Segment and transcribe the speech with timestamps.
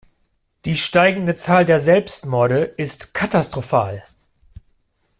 [0.65, 4.03] Die steigende Zahl der Selbstmorde ist katastrophal.